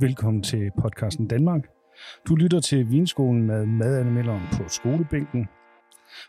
[0.00, 1.68] Velkommen til podcasten Danmark.
[2.28, 5.46] Du lytter til Vinskolen med madanmelderen på skolebænken.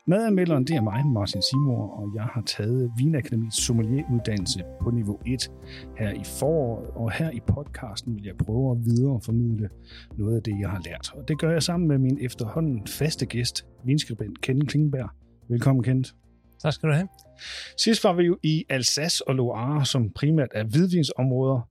[0.05, 5.51] Madanmelderen det er mig, Martin Simor, og jeg har taget Vinakademiets sommelieruddannelse på niveau 1
[5.97, 9.69] her i foråret, og her i podcasten vil jeg prøve at videreformidle
[10.17, 11.11] noget af det, jeg har lært.
[11.15, 15.09] Og det gør jeg sammen med min efterhånden faste gæst, vinskribent Kent Klingberg.
[15.49, 16.15] Velkommen, Kent.
[16.59, 17.07] Tak skal du have.
[17.77, 21.69] Sidst var vi jo i Alsace og Loire, som primært er hvidvinsområder.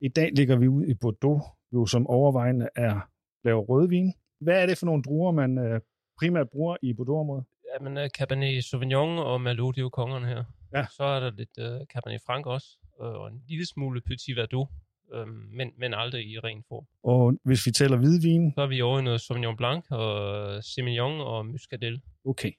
[0.00, 3.00] I dag ligger vi ud i Bordeaux, jo som overvejende er
[3.44, 4.12] laver rødvin.
[4.40, 5.80] Hvad er det for nogle druer, man øh,
[6.18, 7.44] primært bruger i Bordeaux-området?
[7.74, 10.44] Jamen, uh, Cabernet Sauvignon og Merlot, det er jo kongerne her.
[10.74, 10.84] Ja.
[10.96, 12.68] Så er der lidt uh, Cabernet Franc også,
[12.98, 14.68] og en lille smule Petit Verdot,
[15.14, 16.86] uh, men, men aldrig i ren form.
[17.02, 18.52] Og hvis vi tæller hvidvin?
[18.54, 22.02] Så er vi over i noget Sauvignon Blanc og Semillon og Muscadel.
[22.24, 22.52] Okay.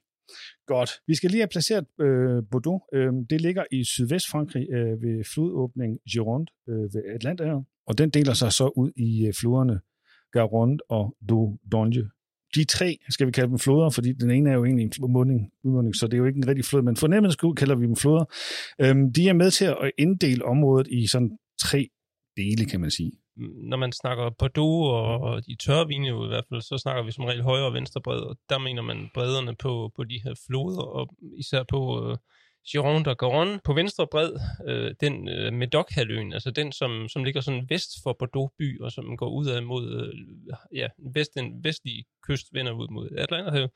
[0.66, 0.90] Godt.
[1.06, 2.82] Vi skal lige have placeret øh, Bordeaux.
[2.94, 8.34] Øh, det ligger i sydvestfrankrig øh, ved flodåbning Gironde øh, ved Atlanterhavet, og den deler
[8.34, 9.80] sig så ud i øh, floderne
[10.32, 12.10] Garonne og Dordogne.
[12.54, 15.52] De tre, skal vi kalde dem floder, fordi den ene er jo egentlig en udmunding,
[15.64, 18.24] udmunding så det er jo ikke en rigtig flod, men fornemmelse kalder vi dem floder.
[18.80, 21.88] Øhm, de er med til at inddele området i sådan tre
[22.36, 23.12] dele, kan man sige.
[23.36, 24.88] Når man snakker Bordeaux
[25.22, 28.00] og de tørre vine i hvert fald, så snakker vi som regel højre og venstre
[28.00, 32.16] bred, og der mener man bredderne på, på de her floder, og især på øh,
[32.70, 33.60] Gironde og Garonne.
[33.64, 34.32] På venstre bred,
[34.68, 38.92] øh, den øh, Medoc-halvøen, altså den, som, som ligger sådan vest for Bordeaux by, og
[38.92, 40.14] som går ud af mod, øh,
[40.74, 43.70] ja, vest, den vestlige kyst vender ud mod Atlanterhavet.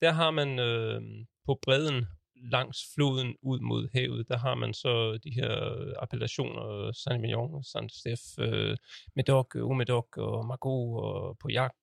[0.00, 1.00] Der har man øh,
[1.46, 2.06] på bredden
[2.50, 8.24] langs floden ud mod havet, der har man så de her appellationer, saint Mignon, Saint-Steph,
[8.38, 8.76] øh,
[9.16, 11.74] Medoc, Umedoc og Margot og Pauillac,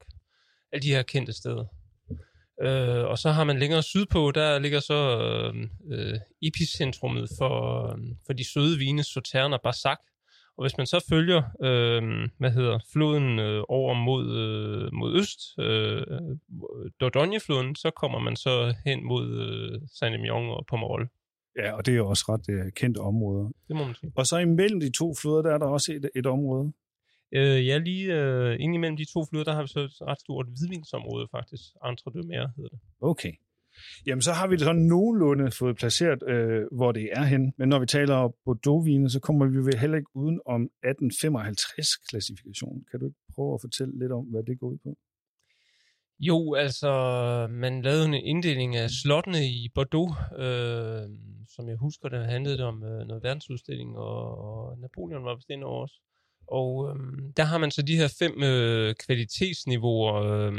[0.71, 1.65] alle de her kendte steder.
[2.61, 7.97] Øh, og så har man længere sydpå, der ligger så øh, øh epicentrummet for, øh,
[8.25, 9.99] for de søde vine, Sauternes og Barsac.
[10.59, 15.39] Og hvis man så følger øh, hvad hedder, floden øh, over mod, øh, mod øst,
[15.59, 16.01] øh,
[16.99, 21.09] Dordogne-floden, så kommer man så hen mod øh, Saint-Emilion og Pomerol.
[21.57, 23.49] Ja, og det er også ret øh, kendte områder.
[23.67, 24.11] Det må man sige.
[24.15, 26.73] Og så imellem de to floder, der er der også et, et område.
[27.31, 30.19] Øh, ja, lige øh, inde imellem de to floder, der har vi så et ret
[30.19, 31.63] stort hvidvinsområde faktisk.
[31.85, 32.79] Entre de Mer hedder det.
[33.01, 33.33] Okay.
[34.07, 37.53] Jamen, så har vi det sådan nogenlunde fået placeret, øh, hvor det er hen.
[37.57, 42.85] Men når vi taler om Bordeaux-vine, så kommer vi vel heller ikke uden om 1855-klassifikationen.
[42.91, 44.97] Kan du ikke prøve at fortælle lidt om, hvad det går ud på?
[46.19, 46.91] Jo, altså,
[47.49, 51.09] man lavede en inddeling af slottene i Bordeaux, øh,
[51.55, 55.65] som jeg husker, der handlede om øh, noget verdensudstilling, og, og Napoleon var vist inde
[55.65, 56.01] over os.
[56.47, 56.95] Og øh,
[57.37, 60.53] der har man så de her fem øh, kvalitetsniveauer, øh,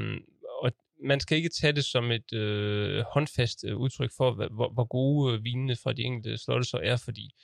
[1.04, 5.34] man skal ikke tage det som et øh, håndfast øh, udtryk for, hvor, hvor gode
[5.34, 7.34] øh, vinene fra de enkelte slotte så er, fordi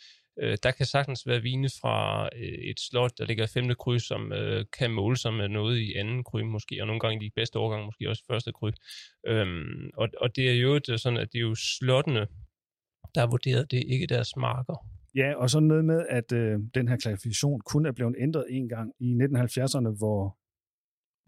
[0.43, 4.07] øh, der kan sagtens være vine fra øh, et slot, der ligger i femte kryds,
[4.07, 7.29] som øh, kan måle sig med noget i anden kry måske, og nogle gange i
[7.29, 8.71] de bedste årgange måske også første kry.
[9.27, 12.27] Øhm, og, og det er jo et, øh, sådan, at det er jo slottene,
[13.15, 14.87] der har vurderet det, ikke deres marker.
[15.15, 18.69] Ja, og så noget med, at øh, den her klassifikation kun er blevet ændret en
[18.69, 20.39] gang i 1970'erne, hvor...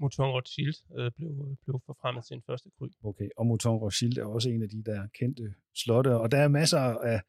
[0.01, 2.87] Mouton Rothschild øh, blev, blev forfremmet til en første kry.
[3.05, 6.49] Okay, og Mouton Rothschild er også en af de der kendte slotte, og der er
[6.49, 6.81] masser
[7.13, 7.21] af,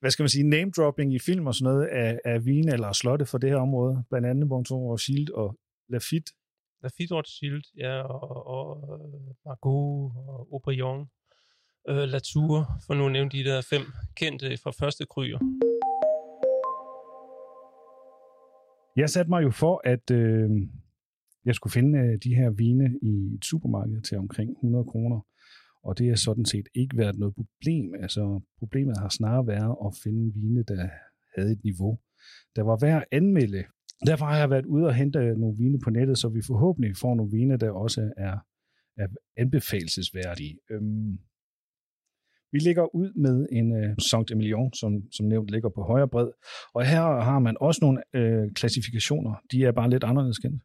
[0.00, 3.26] hvad skal man sige, name-dropping i film og sådan noget af, af vine eller slotte
[3.26, 6.32] for det her område, blandt andet Mouton Rothschild og Lafitte.
[6.82, 8.66] Lafitte Rothschild, ja, og, og
[9.44, 11.00] Margaux og Aubryon,
[11.88, 13.82] øh, Latour, for nu at nævne de der fem
[14.16, 15.38] kendte fra første kryer.
[18.96, 20.50] Jeg satte mig jo for, at øh,
[21.46, 25.20] jeg skulle finde øh, de her vine i et supermarked til omkring 100 kroner.
[25.82, 27.94] Og det har sådan set ikke været noget problem.
[28.02, 30.88] Altså, problemet har snarere været at finde vine, der
[31.36, 31.98] havde et niveau,
[32.56, 33.64] der var værd at anmelde.
[34.06, 36.96] Derfor har jeg været ude og hente øh, nogle vine på nettet, så vi forhåbentlig
[36.96, 38.36] får nogle vine, der også er,
[38.96, 40.58] er anbefalesværdige.
[40.70, 41.18] Øhm,
[42.52, 46.28] vi ligger ud med en øh, Saint-Emilion, som, som nævnt ligger på højre bred.
[46.74, 49.34] Og her har man også nogle øh, klassifikationer.
[49.52, 50.62] De er bare lidt anderledes kendt.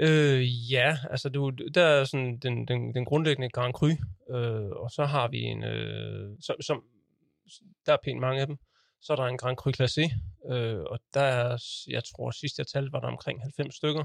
[0.00, 3.88] Øh, ja, altså du, der er sådan den, den, den grundlæggende Grand Cru,
[4.36, 6.84] øh, og så har vi en, øh, som, som,
[7.86, 8.56] der er pænt mange af dem.
[9.00, 10.04] Så er der en Grand Cru Classé,
[10.52, 14.04] øh, og der er, jeg tror sidst jeg talte, var der omkring 90 stykker.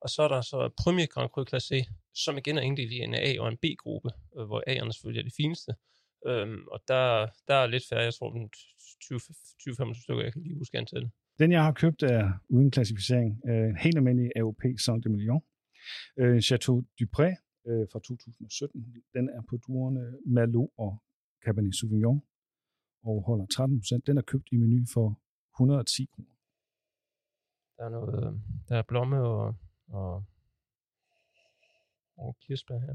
[0.00, 3.14] Og så er der så Premier Grand Cru Classé, som igen er inddelt i en
[3.14, 5.74] A- og en B-gruppe, øh, hvor A'erne selvfølgelig er de fineste.
[6.26, 10.78] Øhm, og der, der er lidt færre, jeg tror, 20-25 stykker, jeg kan lige huske
[10.78, 11.10] antallet.
[11.38, 13.40] Den, jeg har købt, er uden klassificering.
[13.48, 15.42] Øh, en helt almindelig AOP Saint-Emilion.
[16.16, 17.28] Øh, Chateau Dupré
[17.68, 19.04] øh, fra 2017.
[19.14, 21.02] Den er på duerne Merlot og
[21.44, 22.22] Cabernet Sauvignon
[23.02, 24.06] og holder 13 procent.
[24.06, 25.20] Den er købt i menu for
[25.54, 26.34] 110 kroner.
[27.76, 28.32] Der er noget, øh,
[28.68, 29.54] der er blomme og,
[29.88, 30.24] og,
[32.16, 32.94] og kirsebær her.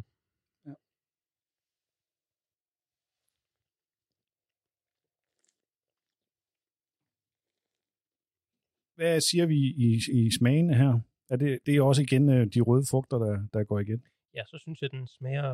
[9.03, 9.89] Hvad siger vi i,
[10.19, 10.93] i smagene her?
[11.29, 14.01] Er det, det er også igen øh, de røde frugter, der, der går igen.
[14.37, 15.49] Ja, så synes jeg, den smager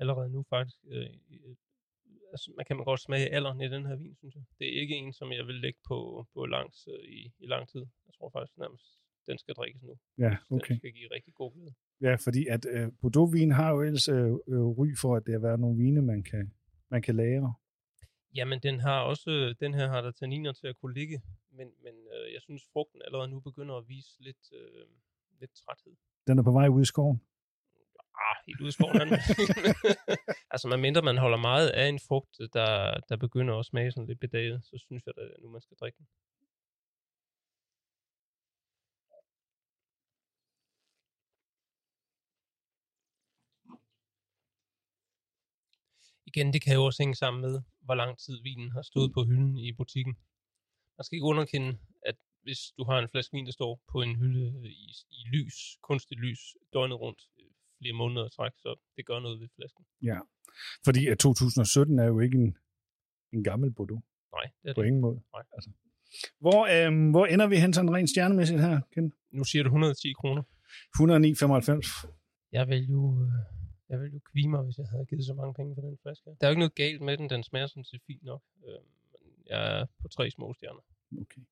[0.00, 0.78] allerede nu faktisk.
[0.88, 1.54] Øh, øh,
[2.32, 4.44] altså, man kan man godt smage alderen i den her vin, synes jeg.
[4.58, 5.98] Det er ikke en, som jeg vil lægge på,
[6.34, 7.84] på langs øh, i, i lang tid.
[8.06, 8.86] Jeg tror faktisk nærmest,
[9.28, 9.94] den skal drikkes nu.
[10.18, 10.74] Ja, okay.
[10.74, 11.74] Den skal give rigtig god glæde.
[12.06, 15.42] Ja, fordi at øh, Bordeaux-vin har jo ellers øh, øh, ry for, at det har
[15.48, 16.52] været nogle vine, man kan,
[16.90, 17.54] man kan lære.
[18.36, 21.22] Jamen, den har også, den her har der tanniner til at kunne ligge,
[21.58, 24.86] men, men øh, jeg synes, frugten allerede nu begynder at vise lidt, øh,
[25.40, 25.96] lidt træthed.
[26.26, 27.20] Den er på vej ud i skoven.
[28.26, 28.96] Ah, helt ude i skoven.
[30.54, 34.06] altså, man mindre man holder meget af en frugt, der, der begynder at smage sådan
[34.06, 36.06] lidt bedaget, så synes jeg, at nu man skal drikke den.
[46.26, 49.24] Igen, det kan jo også hænge sammen med, hvor lang tid vinen har stået på
[49.24, 50.16] hylden i butikken.
[50.98, 54.16] Man skal ikke underkende, at hvis du har en flaske vin, der står på en
[54.16, 56.40] hylde i, i lys, kunstigt lys,
[56.72, 57.46] døgnet rundt, øh,
[57.78, 59.84] flere måneder træk, så det gør noget ved flasken.
[60.02, 60.18] Ja,
[60.84, 62.56] fordi at 2017 er jo ikke en,
[63.32, 64.02] en gammel Bordeaux.
[64.32, 64.86] Nej, det er På det.
[64.88, 65.22] ingen måde.
[65.32, 65.42] Nej.
[65.52, 65.70] Altså.
[66.44, 69.12] Hvor, øhm, hvor ender vi hen sådan rent stjernemæssigt her, Ken?
[69.30, 70.42] Nu siger du 110 kroner.
[70.94, 72.06] 109,95.
[72.52, 73.28] Jeg vil jo, øh,
[73.88, 76.24] jeg vil jo kvige mig, hvis jeg havde givet så mange penge for den flaske.
[76.40, 78.42] Der er jo ikke noget galt med den, den smager sådan set fint nok.
[78.66, 78.93] Øh, men
[79.50, 80.84] jeg er på tre små stjerner.
[81.22, 81.42] Okay.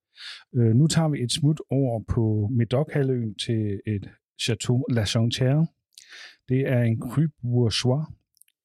[0.54, 4.10] Øh, nu tager vi et smut over på Médoc-halvøen til et
[4.44, 5.64] Chateau La Chantière.
[6.48, 8.06] Det er en Cru Bourgeois.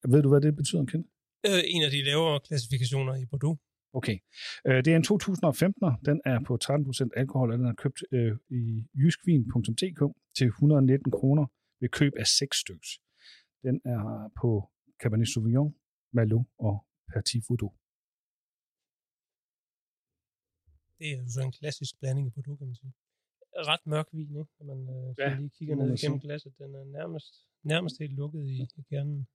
[0.08, 1.04] Ved du, hvad det betyder, Ken?
[1.46, 3.58] Øh, en af de lavere klassifikationer i Bordeaux.
[3.92, 4.18] Okay.
[4.66, 5.92] Øh, det er en 2015'er.
[6.08, 8.62] Den er på 13% alkohol, og den er købt øh, i
[8.94, 10.00] jyskvin.dk
[10.38, 11.46] til 119 kroner
[11.80, 12.88] ved køb af 6 styks.
[13.62, 14.70] Den er på
[15.02, 15.74] Cabernet Sauvignon,
[16.12, 16.74] Malo og
[17.12, 17.77] Petit Verdot.
[20.98, 22.92] Det er jo så en klassisk blanding i Bordeaux, kan man sige.
[23.56, 24.52] Ret mørk vin, ikke?
[24.58, 26.52] Når man øh, Ja, lige kigger ned igennem glasset.
[26.58, 29.28] Den er nærmest, nærmest helt lukket i, i kernen.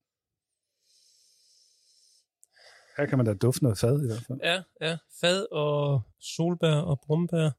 [2.98, 4.40] Her kan man da dufte noget fad i hvert fald.
[4.44, 4.98] Ja, ja.
[5.22, 7.50] Fad og solbær og brumbær.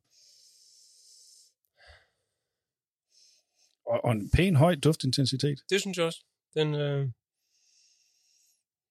[3.91, 5.59] Og, og en pæn høj duftintensitet.
[5.71, 6.25] Det synes jeg også.
[6.55, 7.11] Den, øh,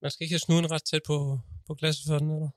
[0.01, 2.50] man skal ikke have snuden ret tæt på, på glasset, før den er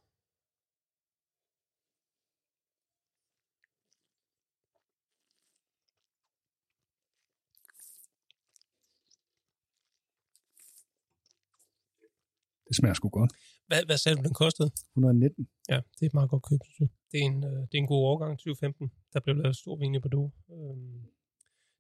[12.68, 13.32] Det smager sgu godt.
[13.66, 14.70] Hvad, hvad sagde du, den kostede?
[14.96, 15.48] 119.
[15.68, 16.88] Ja, det er et meget godt køb, synes jeg.
[17.12, 18.90] Det er en, øh, det er en god årgang, 2015.
[19.12, 20.32] Der blev lavet stor vin i Bordeaux.
[20.50, 21.00] Øhm,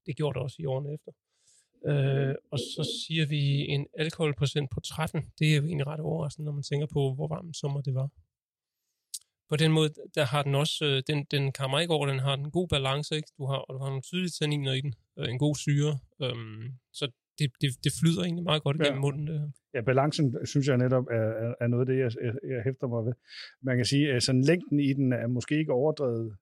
[0.06, 1.12] det gjorde det også i årene efter.
[1.88, 3.42] Øh, og så siger vi
[3.74, 5.22] en alkoholprocent på 13.
[5.38, 8.08] Det er jo egentlig ret overraskende, når man tænker på, hvor varm sommer det var.
[9.48, 12.34] På den måde, der har den også, øh, den, den kammer ikke over, den har
[12.34, 13.28] en god balance, ikke?
[13.38, 15.98] Du har, og du har nogle tydelige tanniner i den, øh, en god syre.
[16.22, 19.06] Øhm, så det, det, det flyder egentlig meget godt igennem Ja.
[19.06, 19.26] munden.
[19.26, 19.48] Det her.
[19.74, 22.86] Ja, balancen synes jeg netop er, er, er noget af det, jeg, jeg, jeg hæfter
[22.94, 23.12] mig ved.
[23.62, 26.36] Man kan sige, at sådan længden i den er måske ikke overdrevet.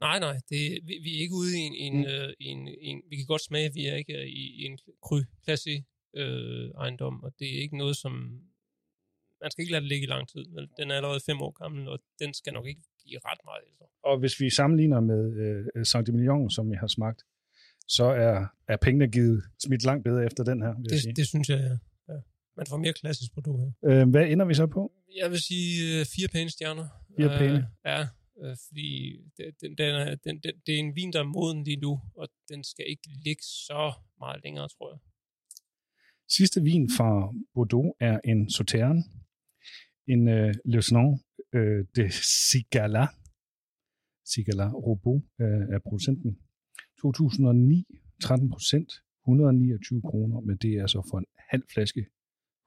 [0.00, 2.04] Nej, nej, det, vi, vi er ikke ude i en, en, Mm.
[2.12, 5.18] øh, en, en, vi kan godt smage, at vi er ikke i, i en kry
[5.44, 5.82] klassisk
[6.16, 8.12] øh, ejendom, og det er ikke noget, som,
[9.42, 10.44] man skal ikke lade det ligge i lang tid.
[10.78, 13.86] Den er allerede fem år gammel, og den skal nok ikke blive ret meget ældre.
[14.10, 17.20] Og hvis vi sammenligner med øh, Saint-Emilion, som jeg har smagt,
[17.88, 21.08] så er, er pengene givet smidt langt bedre efter den her, vil jeg sige.
[21.08, 21.76] Det, det synes jeg, ja.
[22.12, 22.20] ja.
[22.56, 23.70] Man får mere klassisk produkt her.
[23.90, 24.92] Øh, hvad ender vi så på?
[25.16, 26.88] Jeg vil sige øh, fire pæne stjerner.
[27.16, 27.58] Fire pæne?
[27.58, 28.00] Øh, ja,
[28.42, 28.88] øh, fordi
[29.36, 32.00] det, den, den er, den, den, det er en vin, der er moden lige nu,
[32.16, 34.98] og den skal ikke ligge så meget længere, tror jeg.
[36.36, 39.02] Sidste vin fra Bordeaux er en Sauterne,
[40.06, 41.20] en øh, Le Snon
[41.54, 42.10] øh, de
[42.50, 43.06] Cigala,
[44.30, 46.38] Cigala Robot øh, er producenten.
[47.02, 47.86] 2009,
[48.22, 48.92] 13 procent,
[49.24, 52.06] 129 kroner, men det er så for en halv flaske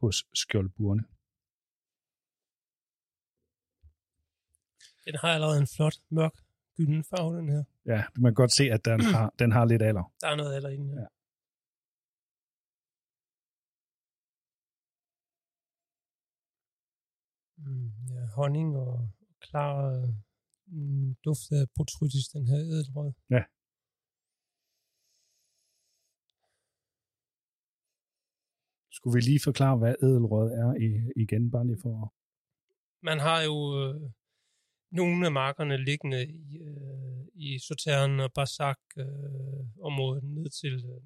[0.01, 1.03] hos Skjoldburne.
[5.05, 6.35] Den har allerede en flot, mørk,
[6.75, 7.63] gylden farve, den her.
[7.85, 10.11] Ja, man kan godt se, at den har, den har lidt alder.
[10.21, 10.89] Der er noget alder i den.
[10.89, 10.99] Ja.
[10.99, 11.07] Ja.
[17.57, 19.09] Mm, ja, honning og
[19.41, 19.75] klar
[20.67, 23.11] mm, duft af botrytis, den her ædelrød.
[23.29, 23.43] Ja.
[29.01, 32.13] Skulle vi lige forklare, hvad ædelrød er i, igen, bare lige for...
[33.03, 34.01] Man har jo øh,
[34.91, 39.05] nogle af markerne liggende i, øh, i Sauternes og Barsac øh,
[40.23, 41.01] ned til, øh,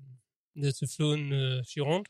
[0.56, 2.10] ned til floden øh, Gironde,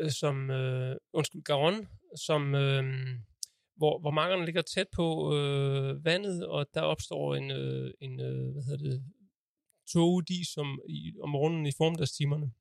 [0.00, 1.86] øh, som, øh, undskyld, Garonne,
[2.26, 2.84] som, øh,
[3.76, 8.52] hvor, hvor markerne ligger tæt på øh, vandet, og der opstår en, øh, en øh,
[8.52, 9.04] hvad hedder det,
[9.92, 12.52] togedis som i, om morgenen i formiddagstimerne.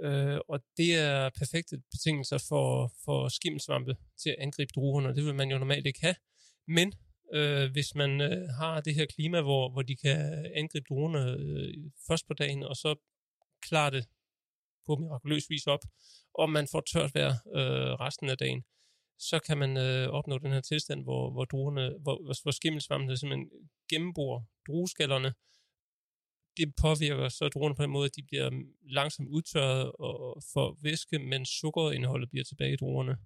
[0.00, 5.24] Øh, og det er perfekte betingelser for, for skimmelsvampe til at angribe druerne, og det
[5.24, 6.14] vil man jo normalt ikke have.
[6.68, 6.92] Men
[7.34, 11.74] øh, hvis man øh, har det her klima, hvor, hvor de kan angribe druerne øh,
[12.08, 12.94] først på dagen, og så
[13.62, 14.04] klarer det
[14.86, 15.84] på mirakuløs vis op,
[16.34, 18.64] og man får tørt vejr øh, resten af dagen,
[19.18, 23.50] så kan man øh, opnå den her tilstand, hvor, hvor, druerne, hvor, hvor skimmelsvampene simpelthen
[23.90, 25.34] gennembor drueskallerne,
[26.56, 28.50] det påvirker så druerne på den måde, at de bliver
[28.82, 33.16] langsomt udtørret og får væske, men sukkerindholdet bliver tilbage i druerne.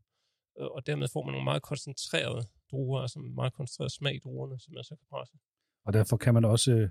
[0.56, 4.74] Og dermed får man nogle meget koncentrerede druer, altså meget koncentreret smag i druerne, som
[4.74, 5.34] man så kan presse.
[5.86, 6.88] Og derfor kan man også øh,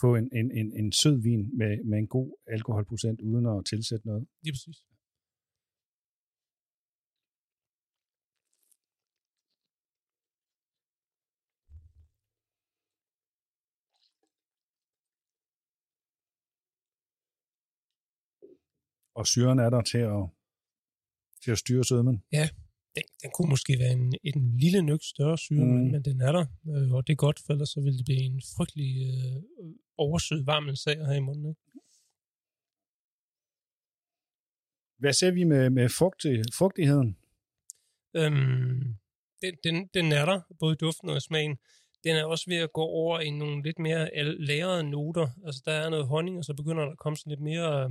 [0.00, 4.06] få en, en, en, en sød vin med, med en god alkoholprocent, uden at tilsætte
[4.06, 4.26] noget.
[4.42, 4.78] Lige præcis.
[19.18, 20.24] Og syren er der til at,
[21.42, 22.22] til at styre sødmen.
[22.32, 22.48] Ja,
[22.96, 25.70] den, den kunne måske være en, en lille nøk større syre, mm.
[25.70, 28.04] men, men den er der, øh, og det er godt, for ellers så vil det
[28.04, 29.42] blive en frygtelig øh,
[29.96, 31.48] oversød varm sag her i munden.
[31.48, 31.60] Ikke?
[34.98, 37.16] Hvad ser vi med, med fugtig, fugtigheden?
[38.14, 38.96] Øhm,
[39.42, 41.58] den, den, den er der, både duften og smagen.
[42.04, 45.28] Den er også ved at gå over i nogle lidt mere lærede noter.
[45.46, 47.84] Altså der er noget honning, og så begynder der at komme sådan lidt mere...
[47.84, 47.90] Øh,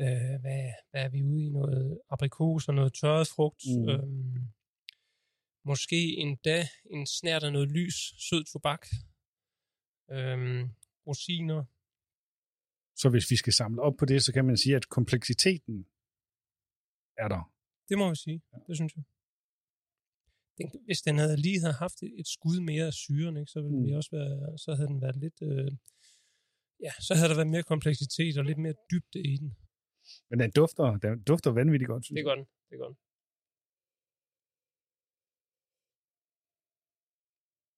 [0.00, 1.50] øh, hvad, hvad er vi ude i?
[1.50, 3.62] Noget aprikos og noget tørret frugt.
[3.66, 3.88] Mm.
[3.88, 4.48] Øhm,
[5.64, 6.58] måske endda
[6.90, 7.96] en snært af noget lys,
[8.28, 8.86] sød tobak.
[10.10, 10.70] Øhm,
[11.06, 11.64] rosiner.
[12.96, 15.86] Så hvis vi skal samle op på det, så kan man sige, at kompleksiteten
[17.16, 17.52] er der.
[17.88, 18.42] Det må vi sige.
[18.52, 18.58] Ja.
[18.66, 19.04] Det synes jeg.
[20.58, 23.60] Den, hvis den havde lige havde haft et, et skud mere af syren, ikke, så
[23.62, 23.86] ville mm.
[23.86, 25.72] vi også være, så havde den været lidt, øh,
[26.86, 29.56] ja, så havde der været mere kompleksitet og lidt mere dybde i den.
[30.30, 32.46] Men den dufter, den dufter vanvittigt godt, synes Det gør den.
[32.70, 32.96] Det gør den.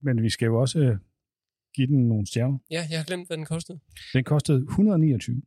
[0.07, 0.97] Men vi skal jo også øh,
[1.77, 2.59] give den nogle stjerner.
[2.71, 3.79] Ja, jeg har glemt, hvad den kostede.
[4.13, 5.43] Den kostede 129.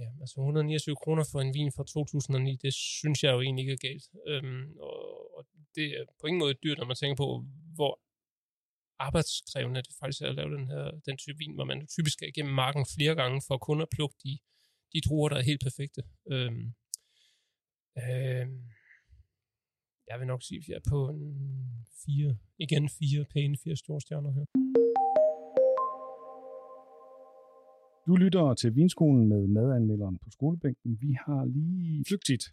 [0.00, 3.72] Ja, altså 129 kroner for en vin fra 2009, det synes jeg jo egentlig ikke
[3.72, 4.04] er galt.
[4.30, 7.44] Øhm, og, og det er på ingen måde dyrt, når man tænker på,
[7.74, 7.92] hvor
[9.06, 12.28] arbejdskrævende det faktisk er at lave den her den type vin, hvor man typisk skal
[12.28, 14.38] igennem marken flere gange for kun at plukke de
[14.92, 16.02] de druer, der er helt perfekte.
[16.32, 16.64] Øhm,
[18.02, 18.58] øhm,
[20.08, 21.24] jeg vil nok sige, at jeg er på en
[22.04, 24.44] fire, igen fire pæne, fire store stjerner her.
[28.06, 30.98] Du lytter til Vinskolen med madanmelderen på skolebænken.
[31.00, 32.44] Vi har lige flygtigt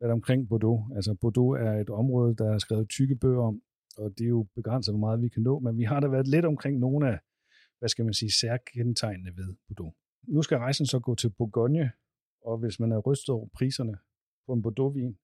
[0.00, 0.96] været omkring Bordeaux.
[0.96, 3.62] Altså Bordeaux er et område, der er skrevet tykke bøger om,
[3.96, 6.28] og det er jo begrænset, hvor meget vi kan nå, men vi har da været
[6.28, 7.18] lidt omkring nogle af,
[7.78, 9.94] hvad skal man sige, særkendetegnene ved Bordeaux.
[10.22, 11.92] Nu skal rejsen så gå til Bourgogne,
[12.40, 13.98] og hvis man er rystet over priserne
[14.46, 15.18] på en Bordeaux-vin,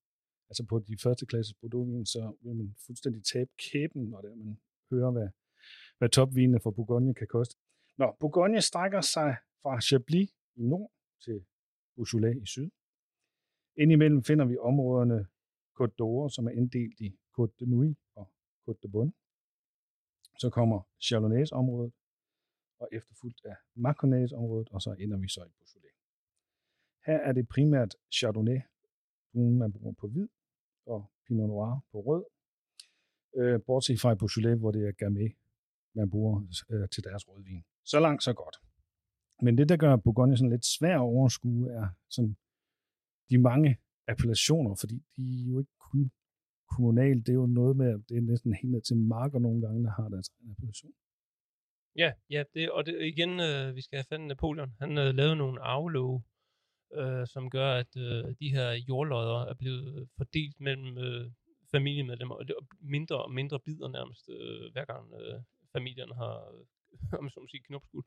[0.49, 4.35] altså på de første klasses Bordeaux-vin, så vil man fuldstændig tabe kæben, når det er,
[4.35, 5.29] man hører, hvad,
[5.99, 7.57] hvad topvinene fra Bourgogne kan koste.
[7.99, 10.93] Nå, Bourgogne strækker sig fra Chablis i nord
[11.25, 11.45] til
[11.95, 12.71] Beaujolais i syd.
[13.77, 15.27] Indimellem finder vi områderne
[15.81, 18.33] Côte d'Or, som er inddelt i Côte de Nuit og
[18.69, 19.13] Côte de Bonne.
[20.39, 21.93] Så kommer Chardonnays-området,
[22.79, 25.97] og efterfulgt af Mâconnais-området, og så ender vi så i Beaujolais.
[27.07, 28.61] Her er det primært Chardonnay,
[29.35, 30.29] man bruger på hvid,
[30.87, 32.25] og Pinot Noir på rød,
[33.37, 35.37] øh, bortset fra i Beaujolais, hvor det er Gamay,
[35.95, 37.65] man bruger øh, til deres rødvin.
[37.85, 38.57] Så langt, så godt.
[39.43, 42.37] Men det, der gør Bourgogne sådan lidt svær at overskue, er sådan
[43.31, 46.11] de mange appellationer, fordi de er jo ikke kun
[46.75, 49.61] kommunalt, det er jo noget med, at det er næsten helt ned til marker nogle
[49.67, 50.93] gange, der har deres appellation.
[51.97, 54.75] Ja, ja det, og det, igen, øh, vi skal have fat Napoleon.
[54.79, 56.23] Han øh, lavede nogle arvelove,
[56.95, 61.31] øh, som gør, at øh, de her jordlodder er blevet øh, fordelt mellem øh,
[61.71, 65.41] familiemedlemmer, og det, mindre og mindre bidder nærmest, øh, hver gang øh,
[65.73, 66.53] familien har,
[67.19, 68.03] om så må sige, knopskud.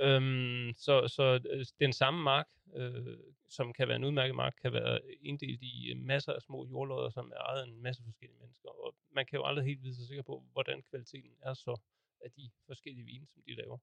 [0.00, 3.16] Øhm, så så øh, den samme mark, øh,
[3.48, 7.10] som kan være en udmærket mark, kan være inddelt i øh, masser af små jordlodder,
[7.10, 8.68] som er ejet af en masse forskellige mennesker.
[8.68, 11.80] Og man kan jo aldrig helt vide sig sikker på, hvordan kvaliteten er så
[12.24, 13.78] af de forskellige vine, som de laver.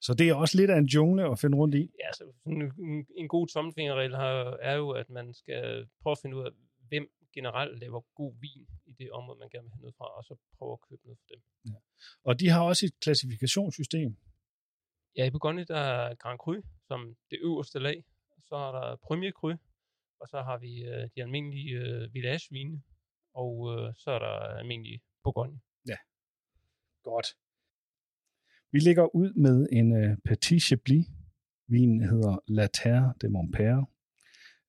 [0.00, 1.90] Så det er også lidt af en jungle at finde rundt i?
[2.02, 4.14] Ja, så sådan en, en god tommelfingerregel
[4.70, 6.50] er jo, at man skal prøve at finde ud af,
[6.88, 10.24] hvem generelt laver god vin i det område, man gerne vil have noget fra, og
[10.24, 11.40] så prøve at købe noget for dem.
[12.24, 14.16] Og de har også et klassifikationssystem.
[15.16, 16.54] Ja, i Bourgogne, der er Grand Cru
[16.88, 18.04] som det øverste lag.
[18.48, 19.52] Så er der Premier Cru,
[20.20, 22.82] og så har vi øh, de almindelige øh, village-vine,
[23.34, 25.60] og øh, så er der almindelige Bourgogne.
[27.02, 27.26] Godt.
[28.74, 31.06] Vi ligger ud med en uh, Petit Chablis.
[31.68, 33.82] Vinen hedder La Terre de Montpère.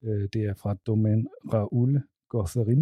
[0.02, 2.82] Uh, øh, det er fra Domaine Raoul Gotherin.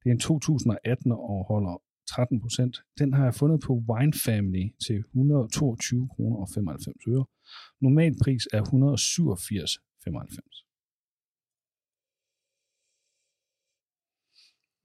[0.00, 2.82] Det er en 2018 og holder 13 procent.
[2.98, 7.24] Den har jeg fundet på Wine Family til 122 kroner og 95 øre.
[7.80, 10.67] Normal pris er 187,95.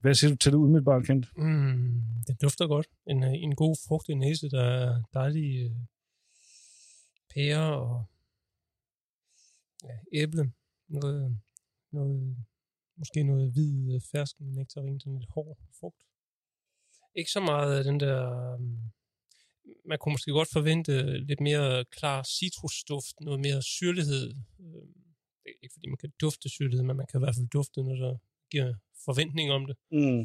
[0.03, 1.25] Hvad siger du til det umiddelbart, Kent?
[1.37, 2.87] Mm, det dufter godt.
[3.07, 5.75] En, øh, en god frugtig næse, der er dejlig øh,
[7.33, 8.05] pære og
[9.83, 10.51] ja, æble.
[10.87, 11.37] Noget,
[11.91, 12.37] noget,
[12.97, 16.01] måske noget hvid øh, fersken nektarin, sådan lidt hård frugt.
[17.15, 18.19] Ikke så meget af den der...
[18.53, 18.59] Øh,
[19.85, 24.25] man kunne måske godt forvente øh, lidt mere klar citrusduft, noget mere syrlighed.
[24.59, 24.87] Øh,
[25.43, 27.83] det er ikke fordi man kan dufte syrlighed, men man kan i hvert fald dufte,
[27.83, 28.17] når der
[28.53, 28.69] giver
[29.05, 29.75] forventning om det.
[29.91, 30.23] Mm.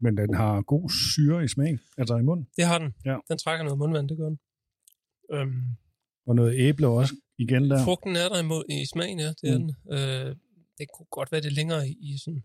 [0.00, 2.46] Men den har god syre i smag, altså i munden.
[2.56, 2.94] Det har den.
[3.04, 3.16] Ja.
[3.28, 4.38] Den trækker noget mundvand, det gør den.
[5.32, 5.62] Øhm,
[6.26, 7.84] Og noget æble også igen der.
[7.84, 8.38] frugten er der
[8.70, 9.64] i, i smagen, ja, det er Mm.
[9.64, 9.74] den.
[9.96, 10.36] Øh,
[10.78, 12.44] det kunne godt være det længere i, i sådan,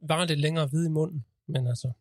[0.00, 1.92] var lidt længere hvid i munden, men altså,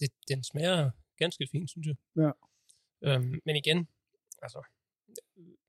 [0.00, 1.96] det, den smager ganske fint, synes jeg.
[2.16, 2.30] Ja.
[3.06, 3.88] Øhm, men igen,
[4.42, 4.60] altså,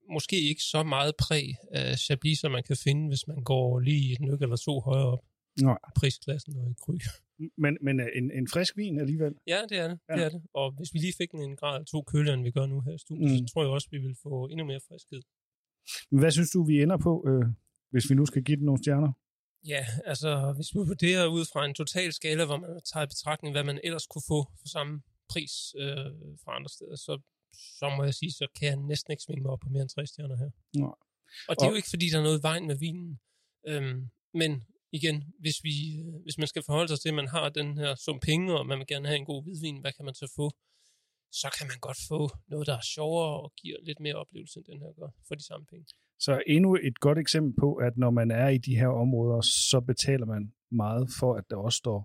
[0.10, 4.14] måske ikke så meget præg af Chablis, som man kan finde, hvis man går lige
[4.14, 5.24] et nyk eller to højere op
[5.62, 5.78] Nej.
[5.96, 6.96] prisklassen og i kry.
[7.58, 9.34] Men, men øh, en, en frisk vin alligevel.
[9.48, 10.00] Ja, det er det.
[10.10, 10.16] Ja.
[10.16, 10.42] det er det.
[10.54, 12.82] Og hvis vi lige fik den en grad eller to køligere, end vi gør nu
[12.82, 13.38] her i studiet, mm.
[13.38, 15.22] så tror jeg også, vi vil få endnu mere friskhed.
[16.12, 17.46] Men hvad synes du, vi ender på, øh,
[17.92, 19.12] hvis vi nu skal give den nogle stjerner?
[19.68, 23.54] Ja, altså hvis vi vurderer ud fra en total skala, hvor man tager i betragtning,
[23.54, 26.12] hvad man ellers kunne få for samme pris øh,
[26.44, 27.22] fra andre steder, så,
[27.80, 29.90] så må jeg sige, så kan jeg næsten ikke svinge mig op på mere end
[29.90, 30.50] tre stjerner her.
[30.76, 30.96] Nej.
[31.50, 33.20] Og det er Og- jo ikke, fordi der er noget vejen med vinen.
[33.68, 34.52] Øhm, men
[34.92, 37.96] igen, hvis, vi, øh, hvis man skal forholde sig til, at man har den her
[37.96, 40.52] sum penge, og man vil gerne have en god hvidvin, hvad kan man så få?
[41.42, 42.20] Så kan man godt få
[42.52, 45.46] noget, der er sjovere og giver lidt mere oplevelse, end den her gør, for de
[45.50, 45.86] samme penge.
[46.26, 49.42] Så endnu et godt eksempel på, at når man er i de her områder,
[49.72, 52.00] så betaler man meget for, at der også står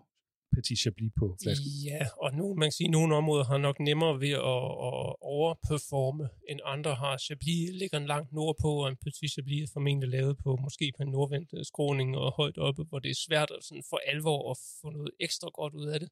[0.55, 1.71] Petit Chablis på flasken.
[1.91, 5.07] Ja, og nu man kan sige, at nogle områder har nok nemmere ved at, at
[5.37, 7.15] overperforme, end andre har.
[7.27, 11.11] Chablis ligger langt nordpå, og en Petit Chablis er formentlig lavet på måske på en
[11.17, 14.87] nordvendt skråning og højt oppe, hvor det er svært at sådan for alvor at få
[14.97, 16.09] noget ekstra godt ud af det.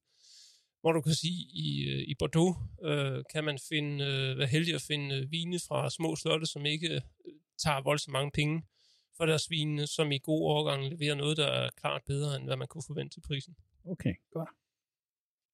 [0.80, 4.74] Hvor du kan sige, i, øh, i Bordeaux øh, kan man finde, øh, være heldig
[4.74, 7.00] at finde øh, vine fra små slotte, som ikke øh,
[7.64, 8.62] tager voldsomt mange penge
[9.16, 12.56] for deres vine, som i god overgang leverer noget, der er klart bedre, end hvad
[12.56, 13.56] man kunne forvente til prisen.
[13.84, 14.48] Okay, godt.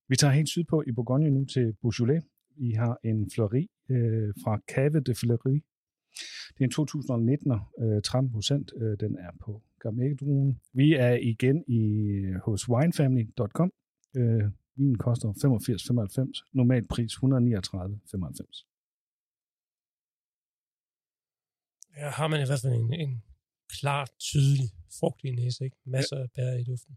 [0.09, 2.25] Vi tager helt sydpå i Bourgogne nu til Beaujolais.
[2.57, 5.63] Vi har en flori øh, fra Cave de Fleury.
[6.55, 8.73] Det er en 2019, øh, 13 procent.
[8.77, 10.61] Øh, den er på Gamay-druen.
[10.73, 11.83] Vi er igen i,
[12.45, 13.73] hos winefamily.com.
[14.17, 14.45] Øh,
[14.77, 16.51] vinen koster 85,95.
[16.53, 18.67] Normal pris 139,95.
[21.99, 23.23] Her har man i hvert fald en, en
[23.79, 24.69] klar, tydelig
[25.01, 25.77] frugtig næse, ikke?
[25.85, 26.97] Masser af bær i duften.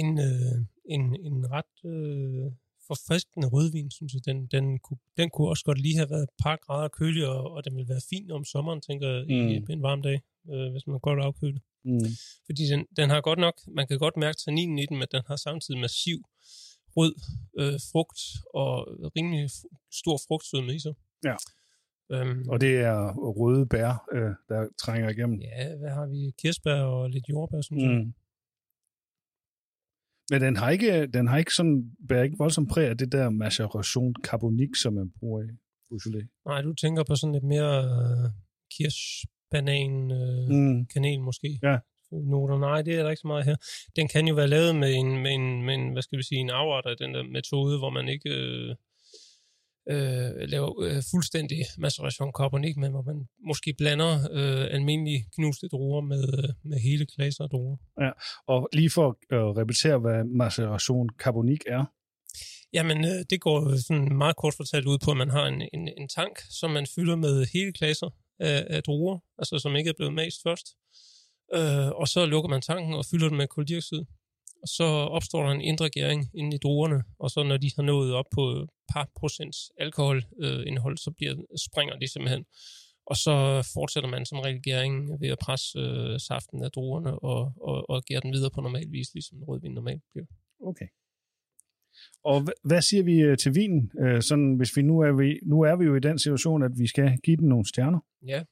[0.00, 2.46] En, øh, en, en ret øh,
[2.86, 4.22] forfriskende rødvin, synes jeg.
[4.24, 7.50] Den, den, kunne, den kunne også godt lige have været et par grader køligere, og,
[7.52, 9.66] og den ville være fin om sommeren, tænker jeg, i, Mm.
[9.66, 10.20] på en varm dag,
[10.52, 11.60] øh, hvis man godt afkøle.
[11.84, 12.00] Mm.
[12.46, 15.22] Fordi den, den har godt nok, man kan godt mærke tanninen i den, men den
[15.26, 16.18] har samtidig massiv
[16.96, 17.14] rød
[17.60, 18.20] øh, frugt
[18.54, 18.72] og
[19.16, 19.50] rimelig
[19.92, 20.94] stor frugtsødme i sig.
[21.24, 21.36] Ja.
[22.12, 25.40] Øhm, Og det er røde bær, øh, der trænger igennem.
[25.40, 26.32] ja, hvad har vi?
[26.38, 27.90] Kirsebær og lidt jordbær, synes jeg.
[30.30, 33.30] Men den har ikke, den har ikke sådan, bærer ikke voldsomt præg af det der
[33.30, 35.46] maceration carbonique, som man bruger i
[35.88, 36.28] Beaujolais.
[36.46, 38.30] Nej, du tænker på sådan lidt mere øh,
[38.76, 40.86] kirsch, banan, øh, Mm.
[40.86, 41.58] kanel måske.
[41.62, 41.78] Ja.
[42.12, 42.58] Noter.
[42.58, 43.56] Nej, det er der ikke så meget her.
[43.96, 46.38] Den kan jo være lavet med en, med en, med en hvad skal vi sige,
[46.40, 48.74] en afart af den der metode, hvor man ikke øh,
[49.90, 56.00] øh, laver øh, fuldstændig maceration carbonik, men hvor man måske blander øh, almindelige knuste druer
[56.00, 57.76] med, øh, med hele klasser af druer.
[58.46, 61.84] Og lige for at øh, repetere, hvad maceration carbonique er.
[62.72, 65.88] Jamen, øh, det går sådan meget kort fortalt ud på, at man har en, en,
[65.98, 69.98] en tank, som man fylder med hele klasser af, af druer, altså som ikke er
[69.98, 70.66] blevet mast først.
[71.54, 74.02] Øh, og så lukker man tanken og fylder den med koldioxid.
[74.62, 77.82] Og så opstår der en indre gæring inde i druerne, og så når de har
[77.82, 81.34] nået op på par procents alkoholindhold, øh, så bliver,
[81.66, 82.44] springer de simpelthen.
[83.06, 83.34] Og så
[83.74, 88.02] fortsætter man som regel gæringen ved at presse øh, saften af druerne og, og, og
[88.04, 90.26] gære den videre på normal vis, ligesom rødvin normalt bliver.
[90.60, 90.88] Okay.
[92.24, 93.90] Og hvad siger vi øh, til vinen?
[94.00, 96.72] Øh, sådan, hvis vi nu er vi nu er vi jo i den situation, at
[96.78, 98.00] vi skal give den nogle stjerner.
[98.26, 98.42] Ja,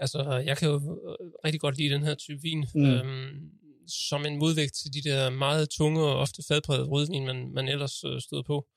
[0.00, 2.66] altså jeg kan jo øh, rigtig godt lide den her type vin.
[2.74, 2.84] Mm.
[2.84, 3.50] Øhm,
[3.88, 8.04] som en modvægt til de der meget tunge og ofte fadprægede rødvin, man, man ellers
[8.04, 8.68] øh, stod på,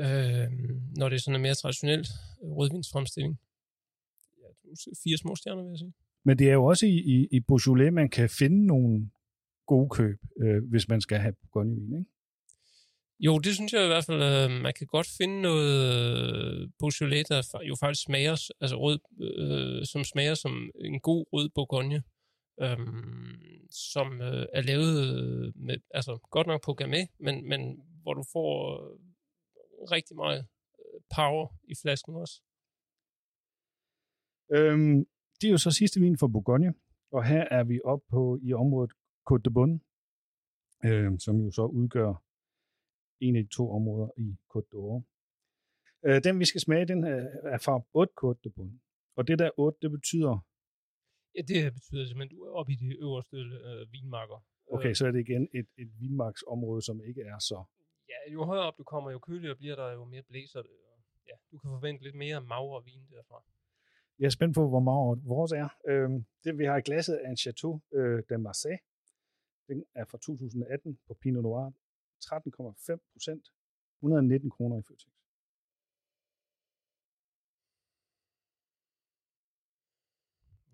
[0.00, 0.48] øh,
[0.98, 2.06] når det er sådan en mere traditionel
[2.42, 3.38] rødvinsfremstilling.
[4.42, 4.48] Ja,
[5.04, 5.94] fire små stjerner, vil jeg sige.
[6.24, 9.10] Men det er jo også i, i, i Beaujolais, man kan finde nogle
[9.66, 12.10] gode køb, øh, hvis man skal have Bourgogne-vin, ikke?
[13.20, 17.26] Jo, det synes jeg i hvert fald, øh, man kan godt finde noget øh, Beaujolais,
[17.28, 22.02] der jo faktisk smager, altså rød, øh, som smager som en god rød Bourgogne,
[22.60, 23.34] øhm,
[23.70, 27.60] som øh, er lavet med, altså godt nok på Gamay, men, men
[28.02, 28.98] hvor du får øh,
[29.90, 30.46] rigtig meget
[30.78, 32.42] øh, power i flasken også.
[34.52, 35.06] Øhm,
[35.40, 36.74] det er jo så sidste vin for Bourgogne,
[37.12, 38.92] og her er vi oppe på i området
[39.30, 39.80] Côte de Bonne,
[40.84, 42.22] øh, som jo så udgør
[43.20, 45.02] en af de to områder i Côte d'Or.
[46.06, 47.04] Øh, den vi skal smage, den
[47.54, 48.80] er fra 8 Côte de Bonne.
[49.16, 50.44] Og det der 8, det betyder...
[51.36, 54.44] Ja, det betyder simpelthen, du er oppe i de øverste øh, vinmarker.
[54.66, 57.64] Okay, så er det igen et, et vinmarksområde, som ikke er så...
[58.08, 60.70] Ja, jo højere op du kommer, jo køligere bliver der, jo mere blæser det.
[61.28, 63.44] Ja, du kan forvente lidt mere magre vin derfra.
[64.18, 65.68] Jeg er spændt på, hvor meget vores er.
[65.88, 68.78] Øhm, det vi har i glasset er en Chateau øh, de Marseille.
[69.68, 71.72] Den er fra 2018 på Pinot Noir
[72.24, 73.52] 13,5 procent,
[73.98, 75.12] 119 kroner i Føtex.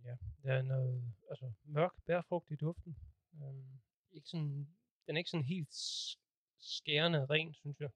[0.04, 2.96] Ja, der er noget altså, mørk bærfrugt i duften.
[3.34, 3.80] Øhm,
[4.12, 4.76] ikke sådan,
[5.06, 5.74] den er ikke sådan helt
[6.58, 7.90] skærende ren, synes jeg.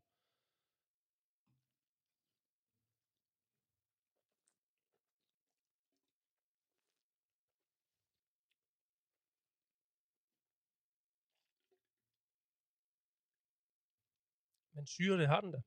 [14.72, 15.62] Men syre, det har den da.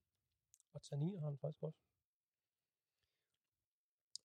[0.73, 1.79] Og tannin har den faktisk også.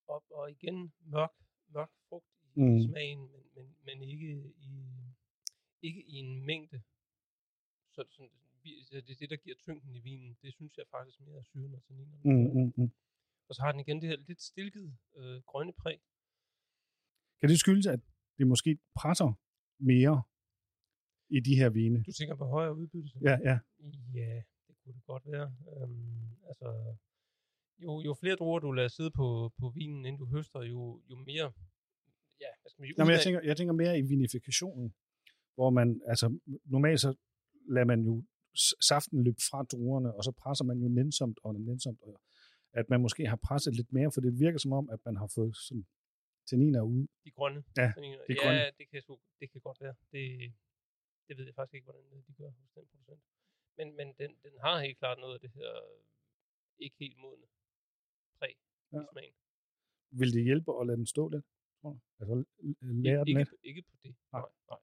[0.06, 1.30] Og, og igen mørk,
[1.68, 2.80] mørk frugt i mm.
[2.80, 4.28] smagen, men, men, men ikke
[4.60, 4.72] i,
[5.82, 6.82] ikke i en mængde.
[7.94, 8.30] Så, sådan,
[8.62, 10.36] det er det, der giver tyngden i vinen.
[10.42, 12.08] Det synes jeg faktisk mere er syren og tannin.
[12.24, 12.90] Mm, mm, mm.
[13.48, 16.00] Og så har den igen det her lidt stilket øh, grønne præg.
[17.40, 18.00] Kan det skyldes, at
[18.38, 19.32] det måske presser
[19.78, 20.22] mere
[21.28, 22.02] i de her vine?
[22.04, 23.10] Du tænker på højere udbytte?
[23.22, 23.58] Ja, ja.
[24.14, 24.42] Ja,
[24.84, 25.54] kunne det godt være.
[25.72, 26.96] Øhm, altså,
[27.78, 31.16] jo, jo flere druer du lader sidde på, på vinen, inden du høster, jo, jo
[31.16, 31.52] mere...
[32.44, 32.96] Ja, hvad skal man sige?
[32.98, 34.88] Jamen, jeg, tænker, jeg tænker mere i vinifikationen,
[35.56, 36.26] hvor man, altså
[36.74, 37.10] normalt så
[37.74, 38.14] lader man jo
[38.90, 42.14] saften løbe fra druerne, og så presser man jo nænsomt og nænsomt, og
[42.80, 45.28] at man måske har presset lidt mere, for det virker som om, at man har
[45.36, 45.86] fået sådan
[46.48, 47.06] tanniner ud.
[47.24, 48.18] De grønne ja, tanniner.
[48.30, 48.60] De grønne.
[48.60, 49.02] Ja, det kan,
[49.40, 49.94] det kan godt være.
[50.14, 50.24] Det,
[51.26, 53.22] det ved jeg faktisk ikke, hvordan de gør hos den producent.
[53.78, 55.70] Men, men den, den har helt klart noget af det her
[56.78, 57.46] ikke helt modne
[58.38, 58.54] præg
[58.92, 59.00] ja.
[59.00, 59.34] i smagen.
[60.20, 61.46] Vil det hjælpe at lade den stå lidt?
[62.20, 62.44] Altså
[62.80, 63.50] lære ikke, lidt?
[63.62, 64.42] Ikke på det, nej.
[64.70, 64.78] nej.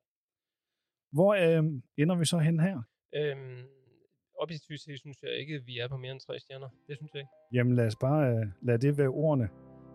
[1.12, 1.64] Hvor øh,
[1.98, 2.78] ender vi så hen her?
[3.16, 3.64] Øhm,
[4.40, 6.70] objektivt synes jeg ikke, at vi er på mere end tre stjerner.
[6.88, 7.32] Det synes jeg ikke.
[7.54, 9.50] Jamen lad os bare øh, lade det være ordene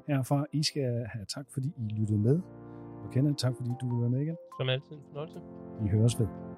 [0.08, 0.46] herfra.
[0.52, 2.40] I skal have tak, fordi I lyttede med.
[3.04, 4.36] Og Kenneth, tak fordi du være med igen.
[4.60, 5.38] Som altid en fornøjelse.
[5.82, 6.53] Vi høres ved.